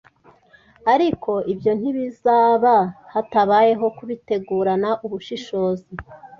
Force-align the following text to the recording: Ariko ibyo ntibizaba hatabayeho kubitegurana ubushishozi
Ariko 0.93 1.31
ibyo 1.53 1.71
ntibizaba 1.79 2.75
hatabayeho 3.13 3.85
kubitegurana 3.97 4.89
ubushishozi 5.05 5.91